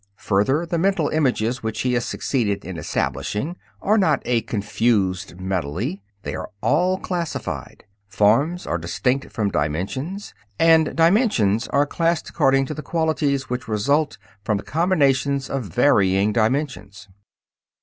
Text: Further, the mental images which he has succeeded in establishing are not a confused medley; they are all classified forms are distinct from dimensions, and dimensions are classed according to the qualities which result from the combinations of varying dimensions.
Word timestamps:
Further, 0.17 0.65
the 0.65 0.79
mental 0.79 1.09
images 1.09 1.61
which 1.61 1.81
he 1.81 1.93
has 1.93 2.05
succeeded 2.05 2.65
in 2.65 2.75
establishing 2.75 3.55
are 3.83 3.99
not 3.99 4.19
a 4.25 4.41
confused 4.41 5.39
medley; 5.39 6.01
they 6.23 6.33
are 6.33 6.49
all 6.59 6.97
classified 6.97 7.83
forms 8.07 8.65
are 8.65 8.79
distinct 8.79 9.31
from 9.31 9.51
dimensions, 9.51 10.33
and 10.57 10.95
dimensions 10.97 11.67
are 11.67 11.85
classed 11.85 12.27
according 12.31 12.65
to 12.65 12.73
the 12.73 12.81
qualities 12.81 13.47
which 13.47 13.67
result 13.67 14.17
from 14.43 14.57
the 14.57 14.63
combinations 14.63 15.51
of 15.51 15.65
varying 15.65 16.33
dimensions. 16.33 17.07